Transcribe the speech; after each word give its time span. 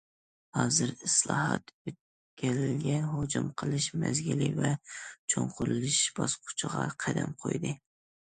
ھازىر، 0.57 0.91
ئىسلاھات 1.07 1.67
ئۆتكەلگە 1.89 2.95
ھۇجۇم 3.09 3.51
قىلىش 3.63 3.87
مەزگىلى 4.05 4.47
ۋە 4.61 4.71
چوڭقۇرلىشىش 5.35 6.09
باسقۇچىغا 6.21 6.87
قەدەم 7.05 7.37
قويدى. 7.45 7.75